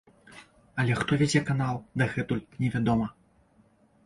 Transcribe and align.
Але 0.83 0.95
хто 1.01 1.19
вядзе 1.23 1.41
канал, 1.49 1.77
дагэтуль 2.03 2.43
невядома. 2.63 3.07